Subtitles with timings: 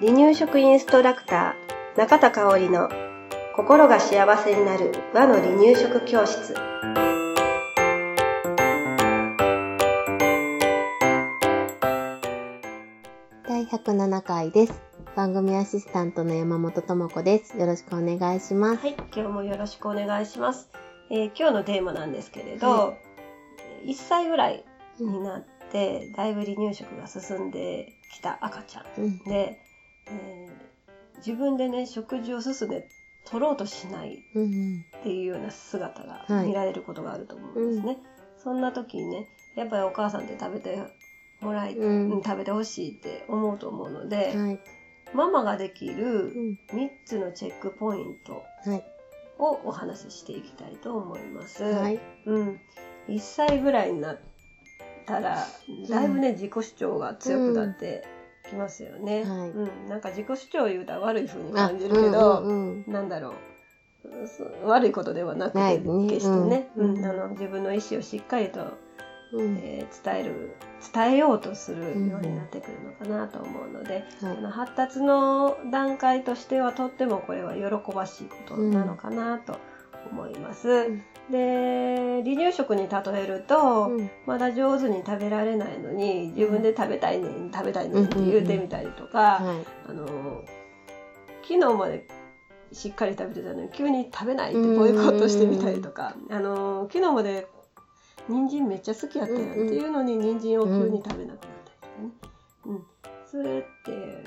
[0.00, 2.88] 離乳食インストラクター中田香織の
[3.54, 6.54] 心が幸せになる和の離乳食教室
[13.46, 14.80] 第107回です。
[15.14, 17.58] 番組アシスタントの山本智子です。
[17.58, 18.80] よろしくお願いします。
[18.80, 20.70] はい今日もよろしくお願いします、
[21.10, 22.94] えー今日のテーマなんですけれど、は
[23.84, 24.64] 1歳ぐらい
[24.98, 29.18] になってだいぶ離乳食が進んできた赤ちゃんうん。
[29.24, 29.60] で、
[30.06, 30.70] えー
[31.18, 32.88] 自分でね食事を進め
[33.26, 34.84] 取ろうとしないうんうん。
[35.00, 37.98] っていうような姿がはい見られることがあると思うんですね。
[38.42, 40.82] そんな時にね、やっぱりお母さんって食べて
[41.42, 44.60] もらい、うんうん食べてほしいって思うと思うので、はい。
[45.14, 46.58] ママができるうん。
[46.72, 48.84] 3つのチェックポイントはい。
[49.38, 51.62] をお話ししていきたいと思います。
[51.62, 52.00] はい。
[52.24, 52.60] うん。
[53.08, 54.20] 1歳ぐらいになっ
[55.10, 55.46] たら、
[55.88, 58.04] だいぶね、自己主張が強くなって
[58.48, 59.24] きますよね。
[59.24, 59.50] はい。
[59.50, 59.88] うん。
[59.88, 62.92] なんか自己主張言うたら悪い風にあ感じるけど、うんうんうん。
[62.92, 63.32] なんだろう。
[64.26, 66.98] そ悪いことではなくて、決してね、うん。
[66.98, 67.04] うん。
[67.04, 68.60] あの自分の意思をしっかりと、
[69.32, 69.56] うん。
[69.62, 70.54] えー伝える
[70.94, 74.36] 伝えようとするようになってくるのかなと思うので、はい。
[74.38, 79.58] あの発達の段階としてはとってもこれは喜ばしいことなのかなと
[80.10, 80.88] 思います。
[80.88, 81.02] ん。
[81.30, 84.10] で離乳食に例えると、うん。
[84.26, 89.90] まだ上手に食べられないのに自分で食べたいねん食べたいねんって言うてみたりとか、はい。
[89.90, 90.06] あの
[91.42, 92.06] 昨日まで
[92.72, 97.46] しっかり食べてたのに急に食べないってボイコットしてみたりとか、あの昨日まで
[98.28, 102.10] 人参めっちゃ好きやったやんっていうのに人参を急に食べなくなったりとかね、
[102.66, 102.84] うん。
[103.26, 104.24] それって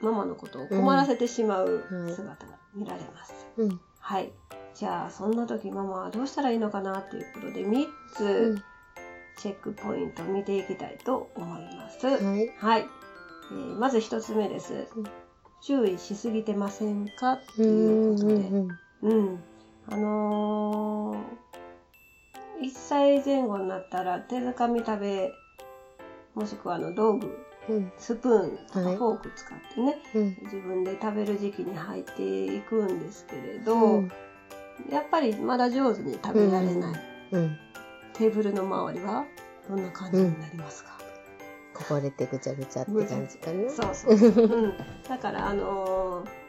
[0.00, 3.46] ママのことを困らせてしまう姿が見られます。
[3.58, 3.80] うん。
[3.98, 4.32] はい
[4.74, 8.62] じゃあそんな時ママはどうしたらいいのかなっていうことで3うつん。
[9.40, 12.06] チェックポイントを見ていきたいと思います。
[12.06, 12.52] はい。
[12.58, 12.86] はい、
[13.52, 15.04] えーまず一つ目ですうん。
[15.60, 18.68] 注意しすぎてませんかってういうことで、んうん
[19.02, 19.40] うん、
[19.90, 25.32] あのー、1歳前後になったら手づかみ食べ、
[26.34, 27.92] もしくはあの道具、うん。
[27.96, 30.36] スプーンとかはいフォーク使ってね、うん。
[30.44, 34.12] 自分で食べる時期に入っていくんですけれど、うん。
[34.90, 37.00] やっぱりまだ上手に食べられない、
[37.32, 37.58] うん。
[38.14, 39.24] テーブルの周りは
[39.68, 40.98] どんな感じになりますか、
[41.74, 43.70] こぼれてぐちゃぐちゃって感じかな。
[43.70, 44.74] そうそうそう、うん、
[45.08, 46.48] だからあのー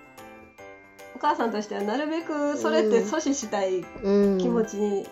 [1.15, 4.37] お母さんとしてはなるべくそれって阻止したいうん。
[4.37, 5.05] 気持ちに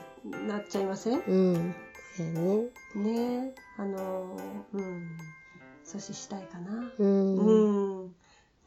[0.48, 1.76] なっちゃいません、うん。
[2.16, 2.70] そうやね。
[2.96, 5.18] ねあのーうん
[5.84, 7.36] 阻止したいかなうん。
[7.36, 8.06] ううん。
[8.06, 8.16] ん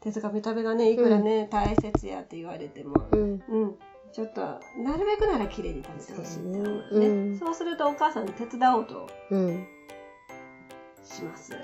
[0.01, 3.43] 手づかみ食べがねいくらね、大切やって言われてもうん。
[3.49, 3.75] うん
[4.13, 7.39] ちょっとなるべくなら綺麗に食べてほしいって思うね、うん。
[7.39, 9.67] そうするとお母さんに手伝おうとうん。
[11.03, 11.53] します。
[11.53, 11.61] はい。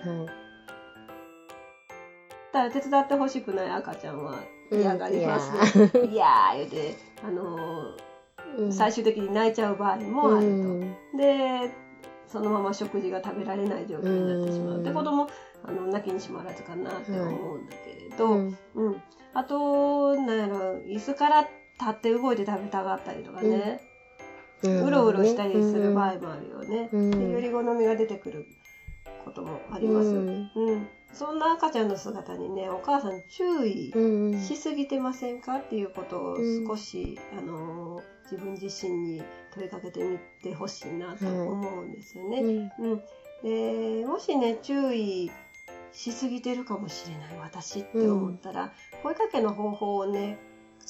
[2.53, 4.39] ただ手伝ってほしくない赤ちゃんは
[4.71, 6.57] うん嫌がります、いやー。
[6.57, 7.97] 言うて、あのー
[8.57, 8.73] うん。
[8.73, 10.51] 最終的に泣いちゃう場合もあると、う
[10.83, 10.95] ん。
[11.17, 11.69] で
[12.27, 14.83] そのまま食事が食べられない状況になってしまう、うん。
[14.83, 15.27] で子供
[15.63, 18.57] あの泣きにしまらずかなって思うんだけれど、うん。
[18.75, 19.01] うん。
[19.33, 21.47] あとなんやろ椅子から
[21.79, 23.81] 立って動いて食べたがったりとかね、
[24.63, 27.11] うろうろしたりする場合もあるよね、うん。
[27.11, 28.45] でより好みが出てくる
[29.23, 30.29] こともあります、ううん。
[30.79, 30.87] ん。
[31.13, 36.37] そんな赤ちゃんの姿にねお母さん注意うんしすぎてませんかっていうことを
[36.67, 39.23] 少し、あの自分自身に
[39.53, 42.39] 問いかけてみてほしいなと思うんですよね。
[42.39, 42.91] うん。
[42.91, 43.01] うん。
[43.43, 45.31] でもしね注意
[45.91, 48.71] しすぎてるかもしれない私って思ったら、
[49.03, 50.37] 声かけの方法をね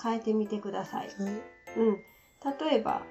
[0.02, 1.08] 変えてみてください。
[1.08, 1.16] はい。
[1.78, 1.98] うん、
[2.60, 3.02] 例えば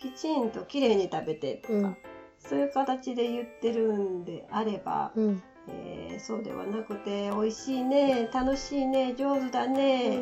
[0.00, 1.96] きちんときれいに食べてとか、うん。
[2.38, 5.42] そういう形で言ってるんであれば、うん。
[5.68, 10.18] えーそうではなくて美味しいね楽しいね上手だね、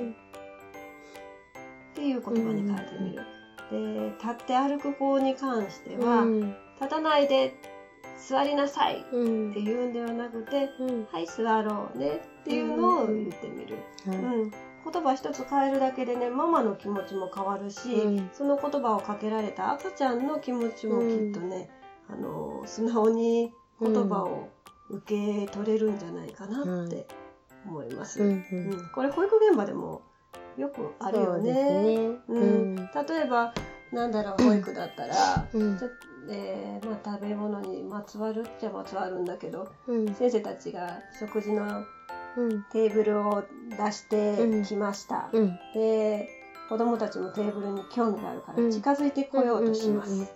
[1.92, 3.22] っていう言葉に変えてみる。
[3.70, 6.40] で立って歩く子に関しては、うん。
[6.74, 7.54] 立たないで
[8.28, 9.50] 座りなさいうん。
[9.50, 11.04] っていうんではなくて、うん。
[11.06, 13.76] はい座ろうねっていうのを言ってみる。
[14.06, 14.16] はい。
[14.16, 14.52] うん、
[14.90, 18.30] 言葉一つ変えるだけでねママの気持ちも変わるし、うん。
[18.32, 21.68] その言葉をかけられた赤ちゃんの気持ちもきっとね、
[22.08, 24.48] あの素直に言葉を
[24.88, 27.06] 受け取れるんじゃないかなって
[27.66, 28.22] 思います。
[28.22, 28.30] ううん。
[28.30, 28.36] んう
[28.76, 28.90] ん。
[28.94, 30.02] これ保育現場でも
[30.56, 31.52] よくあるよね。
[31.52, 31.96] ね
[32.28, 32.74] ううん。
[32.74, 32.76] ん。
[32.76, 33.52] 例えば
[33.92, 35.78] なんだろう保育だったら、うん。
[35.78, 35.88] ちょ
[36.28, 40.14] えーまあ、食べ物にまつわるっちゃまつわるんだけどうん。
[40.14, 41.86] 先生たちが食事のうん
[42.72, 45.30] テーブルを出してきました。
[45.32, 45.58] うん。
[45.74, 46.28] で
[46.68, 48.70] 子供たちもテーブルに興味があるからうん。
[48.70, 50.32] 近づいてこようとします。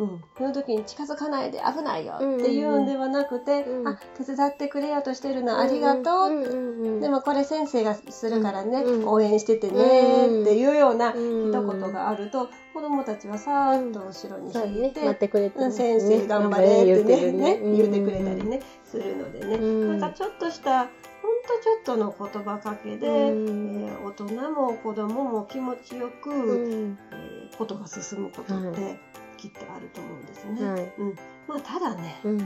[0.00, 0.24] うん。
[0.36, 3.88] その時に近づかないで危ないよっていうんではなくて、うん。
[3.88, 17.76] あ手伝ってくれようとしてるのありがとう、でもこれ先生がするからね、うん応援しててねうんっていうようなうん一言があると子供たちはさーっと後ろに引いて、待ってくれて先生頑張れってねねうん。
[17.76, 19.98] 言ってくれたりねするのでね、うん。
[19.98, 23.84] なんかちょっとしたほんとちょっとの言葉かけで、うん。
[23.84, 26.98] えー大人も子供も気持ちよく、うん。
[27.12, 28.98] えーことが進むことって
[29.40, 30.70] きっとあると思うんですね。
[30.70, 30.92] はい。
[30.98, 31.16] うん、
[31.48, 32.40] まあただね、うん。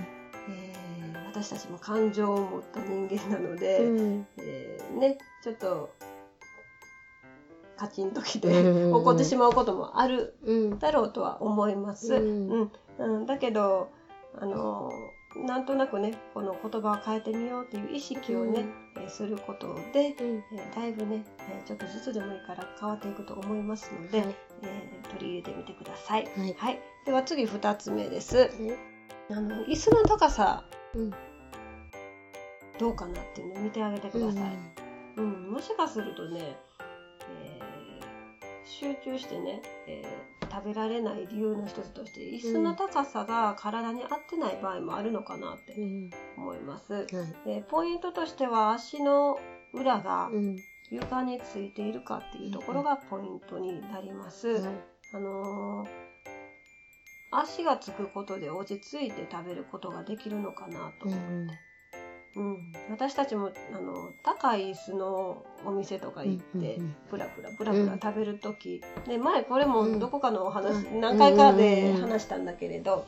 [0.48, 0.84] えー
[1.34, 4.26] 私たちも感情を持った人間なので、うん。
[4.38, 5.90] えーねちょっと
[7.76, 8.94] カチンときてうん。
[8.94, 10.78] 怒ってしまうこともあるうん。
[10.78, 12.14] だろうとは思います。
[12.14, 12.50] ううん。
[12.62, 13.26] んうん。
[13.26, 13.90] だけど
[14.38, 14.90] あの
[15.36, 18.64] なんとなくねこの言葉を変えてみようっていう意識をね、
[18.96, 20.42] えーすることで、うん。
[20.52, 24.34] えーだいぶね、えーちょっとずつでもいいから変わっていくと思いますので、はい。
[24.62, 26.24] えー取り入れてみてください。
[26.36, 26.54] はい。
[26.56, 28.36] はい、では次2つ目です。
[28.38, 28.50] はい。
[29.30, 30.64] あの椅子の高さ
[30.94, 31.10] うん。
[32.78, 34.42] どうかなっていうのを見てあげてください。
[35.16, 36.56] うん、もしかするとね、
[37.30, 37.64] えー
[38.66, 46.92] 集中してね、えー食べられない理由の一つとして椅子の高さが体に合ってない場合もあるのかなってうん思います。
[46.92, 47.06] はい。
[47.44, 49.36] でポイントとしては足の
[49.72, 50.56] 裏がうん。
[50.90, 54.48] 床についているかっていうところがポイントになります。
[54.48, 54.74] はい。
[55.14, 56.14] あのー
[57.36, 61.18] 足がつくことで落ち着いて食べることができるのかなと思っ
[61.48, 61.54] て、
[62.36, 62.44] うん。
[62.44, 66.96] うん、私たちもあの高い椅子のお店とか行って、うんうんうん。
[67.10, 71.00] プラプラプラプラ食べる時、で前これもどこかのお話、うん。
[71.00, 72.00] 何回かうんでうんうん。
[72.02, 73.06] 話したんだけれど、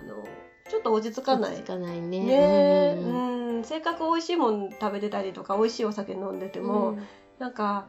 [0.00, 0.24] あの
[0.68, 1.52] ちょっと落ち着かない。
[1.52, 2.20] 落ち着かないね。
[2.20, 2.94] ね。
[2.98, 6.98] うんうんうん、せっかく美味しいもん食べてたりとか美味しいお酒飲んでても、
[7.38, 7.88] なんか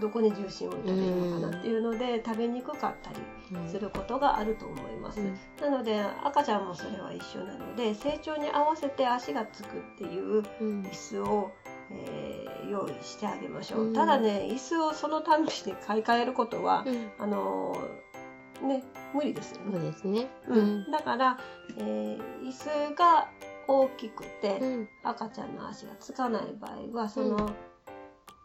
[0.00, 3.16] どこに重心を置いたらいいのかなっていうので、食べにくかったり
[3.52, 5.20] うんすることがあると思います。
[5.20, 5.38] うん。
[5.60, 10.82] なので赤ちゃんもそれは一緒なので成長に合わせて足がつくっていううん。
[10.82, 11.50] 椅子を、
[11.90, 13.92] えー用意してあげましょう、うん。
[13.92, 17.10] ただね椅子をそのたんびに買い替えることは、うん。
[17.18, 20.28] あのーね無理ですよそうね、ですね。
[20.48, 20.90] うん。
[20.90, 21.38] だから、
[21.78, 22.52] えー椅
[22.90, 23.28] 子が
[23.68, 24.88] 大きくて、うん。
[25.02, 27.50] 赤ちゃんの足がつかない場合はその、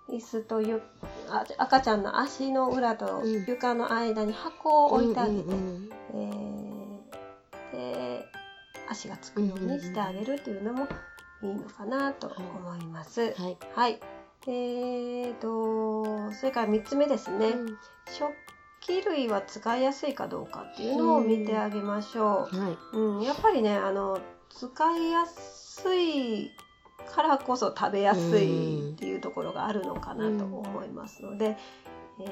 [0.09, 0.81] 椅子とゆ
[1.29, 8.25] あ赤ちゃんの足の裏とうん床の間に箱を置いてあげて、うんうんえーで
[8.89, 10.87] 足がつくようにしてあげるっていうのも
[11.43, 13.21] いいのかなと思います。
[13.21, 13.99] うんはいはい。
[14.47, 17.47] えーと、それから3つ目ですね。
[17.49, 17.77] うん
[18.09, 18.33] 食
[18.79, 22.49] 器類は使いやすいかどうかっていうのを見てあげましょは
[22.93, 22.97] い。
[22.97, 22.97] う。
[22.97, 24.19] うん、やっぱりね、あの、
[24.49, 26.51] 使いやすい
[27.17, 31.57] からこそ食べやすいっていうところがあるのかなと思いますので、
[32.21, 32.23] え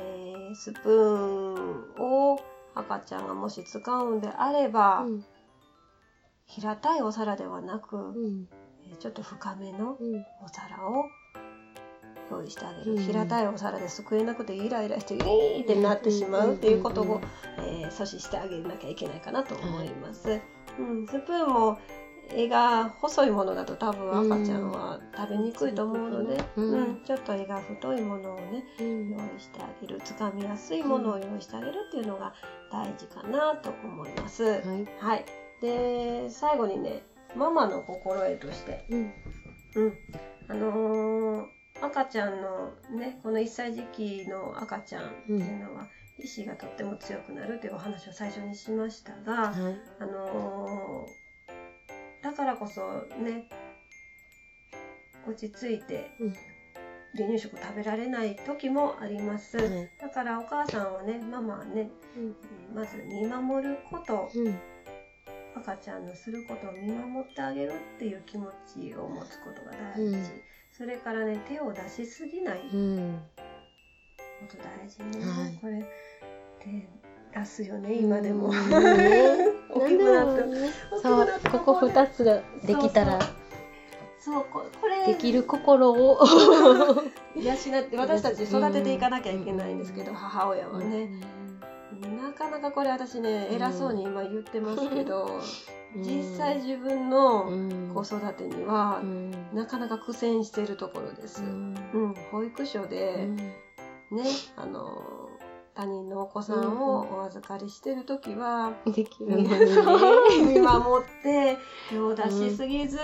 [0.51, 2.39] ースプーンを
[2.75, 5.25] 赤ちゃんがもし使うんであれば、うん
[6.47, 8.47] 平たいお皿ではなく、うん。
[8.87, 10.23] えーちょっと深めのうん。
[10.43, 11.05] お皿を
[12.29, 13.03] 用意してあげる、うん。
[13.03, 17.19] 平たいお皿ですくえなくてイライラしてイーってなってしまうっていうことを、
[17.57, 20.39] えー阻止してあげなきゃいけないかなと思います、
[20.79, 21.79] うん、スプーンも
[22.31, 32.33] 絵が細いものだと多分赤ちゃんは食べにくいと思うので、うんうんちょっと絵が太いものをねうん用意してあげるつかみやすいものを用意してあげるっていうのが
[32.71, 34.61] 大事かなと思います、はい。
[34.99, 35.25] はい。
[35.61, 37.03] で、最後にね、
[37.35, 39.13] ママの心得として、うん
[39.75, 39.93] うん。
[40.49, 41.45] あのー
[41.81, 49.75] 赤ちゃんのね、この1歳時期の赤ちゃんっていうのは、意志がとっても強くなるというお話を最初にしましたが、はい。
[49.99, 51.24] あのーだ
[52.35, 52.81] からこそ
[53.23, 53.47] ね、
[55.27, 56.33] 落ち着いてうん。
[57.17, 59.57] 離乳食食べられない時もあります。
[59.57, 59.89] はい。
[60.01, 62.35] だからお母さんはね、ママはね、うん。
[62.43, 64.59] えーまず見守ること、うん。
[65.55, 70.25] 赤ちゃんのすることを見守ってあげるっていう気持ちを持つことが大事、うん。
[70.73, 73.21] それからね手を出しすぎないこうん。
[74.49, 75.57] と大事ね、はい。
[75.61, 75.85] これ
[76.59, 78.53] 手出すよね今でも、うん
[79.75, 80.69] 大ねきくなってね
[81.01, 83.19] そうここ二つができたら
[84.25, 85.05] そうここれ。
[85.05, 86.19] できる心を。
[87.37, 91.11] 養って私たち育てていかなきゃいけないんですけど、母親はね、
[92.01, 95.39] なかなかこれ私ね偉そうに今言ってますけど、
[95.97, 97.45] 実際自分の
[97.93, 98.99] 子育てには、
[99.53, 101.43] なかなか苦戦しているところです。
[101.43, 103.29] うん、保育所で、
[104.09, 104.23] ね、
[104.55, 105.24] あの
[105.75, 109.43] 他人のお子さんをお預かりしてる時は、できるの
[109.83, 111.57] そうに見守って
[111.89, 112.97] 手を出しすぎず、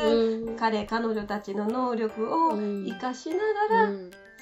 [0.46, 2.86] ね彼彼女たちの能力をうん。
[2.86, 3.44] 生かしなが
[3.88, 3.92] ら、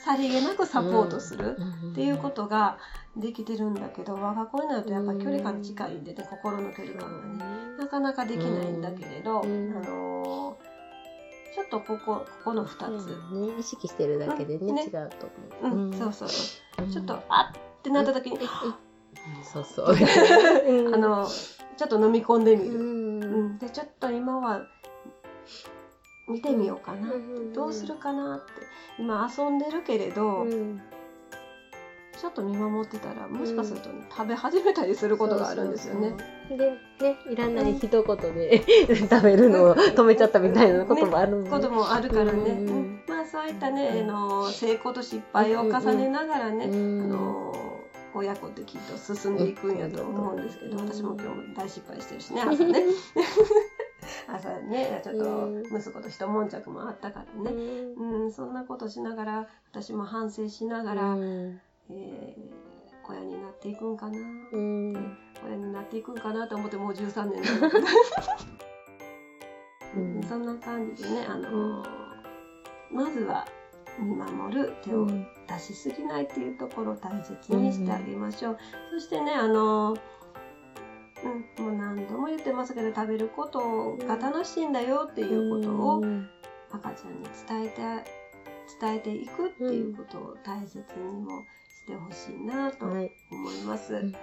[0.05, 1.91] さりげなくサポートするうん。
[1.91, 2.77] っていうことが
[3.17, 9.73] できてるんだけど我が子になるとやっぱ距離感近いんでね心の距離感がねなかなかできないんだけれど、うん。
[9.75, 10.69] あのー
[11.51, 14.75] ちょっとここここの2つ、うんね、意識してるだけでね、うん。
[14.75, 14.83] ね。
[14.83, 15.27] 違うと
[15.63, 15.67] う。
[15.67, 15.71] ん。
[15.71, 15.93] 思う。
[15.95, 16.85] そうそうそう。
[16.85, 16.91] うん。
[16.91, 18.43] ちょっとあってなった時に、うん。
[19.43, 19.95] そうそう。
[20.93, 21.27] あの
[21.77, 23.19] ちょっと飲み込んでみうる、うん。
[23.53, 24.61] ん、でちょっと今は
[26.27, 28.51] 見てみようかな、うんどうするかなって。
[28.99, 30.81] 今遊んでるけれど、うん。
[32.19, 36.09] ちょっと見守ってたらもしかするとね、食べ始めたりすることがあるんですよね。
[36.09, 36.57] そうそうそう。
[36.57, 38.61] で、ね、いらない一言で
[39.09, 41.49] 食べるのを止めちゃったみたいなこともあるもんね。
[41.49, 47.03] こともあるからね、うんうんまあそういったね、あの成功と失敗を重ねながらね、うん。
[47.05, 47.53] あの
[48.13, 52.83] 親子ってきっと進んでいくんやと思うんですけど、うん私も今日も大失敗してるしね 朝ね。
[54.27, 62.59] 朝ねちょっと息子と一悶着もあったからね、うん、そんなことしながら私も反省しながら、うんえー
[63.09, 64.19] 親になっていくんかな、
[64.51, 67.41] うん親になっていくんかなと思ってもう13年
[69.97, 71.83] うんそんな感じでね、あの
[72.91, 73.47] まずは
[73.97, 78.57] 見守る手を出しすぎないっていうところを大切にしてあげましょう。
[78.93, 79.95] そしてね、あの
[81.57, 86.01] うん、もう何度も言ってますけど食べることが楽しいんだよっていうことを
[86.71, 88.09] 赤ちゃんに伝えて
[88.79, 93.11] 伝えていくっていうことを大切にもしてほしいなとはい。
[93.31, 93.93] 思います。
[93.95, 94.15] うん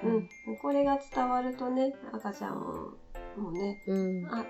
[0.47, 2.95] うん、これが伝わるとね赤ちゃん
[3.37, 4.27] もねうん。
[4.31, 4.45] あ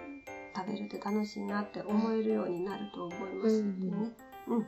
[0.54, 4.12] 食べるって楽しいなって思えるようになると思いますのでね。
[4.48, 4.66] うん。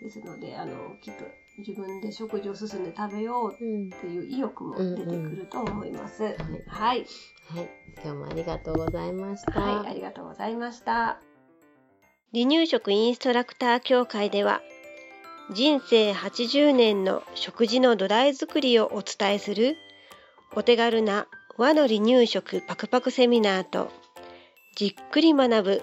[0.00, 1.24] ですので、あの、きっと
[1.58, 3.88] 自分で食事を進んで食べよううん。
[3.88, 6.22] っていう意欲も出てくると思います。
[6.22, 6.36] はい。
[6.66, 7.06] はい。
[7.46, 7.70] はい。
[8.04, 9.60] 今日もありがとうございました。
[9.60, 11.20] はい、ありがとうございました。
[12.34, 14.60] 離乳食インストラクター協会では
[15.50, 19.76] 人生80年の食事の土台作りをお伝えする
[20.54, 21.26] お手軽な
[21.56, 23.90] 和の離乳食パクパクセミナーと
[24.76, 25.82] じっくり学ぶ